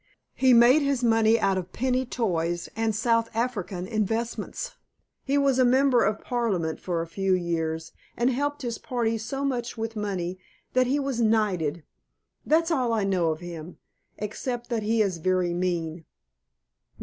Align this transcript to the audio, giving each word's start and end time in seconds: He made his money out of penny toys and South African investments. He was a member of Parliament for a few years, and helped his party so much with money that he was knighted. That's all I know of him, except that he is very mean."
He 0.33 0.51
made 0.51 0.81
his 0.81 1.03
money 1.03 1.39
out 1.39 1.59
of 1.59 1.73
penny 1.73 2.07
toys 2.07 2.67
and 2.75 2.95
South 2.95 3.29
African 3.35 3.85
investments. 3.85 4.75
He 5.23 5.37
was 5.37 5.59
a 5.59 5.63
member 5.63 6.03
of 6.03 6.21
Parliament 6.23 6.79
for 6.79 7.03
a 7.03 7.07
few 7.07 7.35
years, 7.35 7.91
and 8.17 8.31
helped 8.31 8.63
his 8.63 8.79
party 8.79 9.19
so 9.19 9.45
much 9.45 9.77
with 9.77 9.95
money 9.95 10.39
that 10.73 10.87
he 10.87 10.97
was 10.97 11.21
knighted. 11.21 11.83
That's 12.43 12.71
all 12.71 12.91
I 12.93 13.03
know 13.03 13.29
of 13.29 13.41
him, 13.41 13.77
except 14.17 14.69
that 14.71 14.81
he 14.81 15.03
is 15.03 15.17
very 15.19 15.53
mean." 15.53 16.05